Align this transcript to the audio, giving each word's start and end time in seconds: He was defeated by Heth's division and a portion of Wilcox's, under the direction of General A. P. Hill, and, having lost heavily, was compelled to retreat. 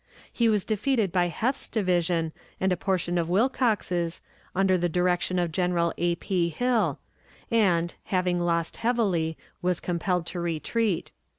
He 0.33 0.49
was 0.49 0.65
defeated 0.65 1.11
by 1.11 1.27
Heth's 1.27 1.67
division 1.69 2.33
and 2.59 2.73
a 2.73 2.75
portion 2.75 3.19
of 3.19 3.29
Wilcox's, 3.29 4.19
under 4.55 4.75
the 4.75 4.89
direction 4.89 5.37
of 5.37 5.51
General 5.51 5.93
A. 5.99 6.15
P. 6.15 6.49
Hill, 6.49 6.97
and, 7.51 7.93
having 8.05 8.39
lost 8.39 8.77
heavily, 8.77 9.37
was 9.61 9.79
compelled 9.79 10.25
to 10.25 10.39
retreat. 10.39 11.11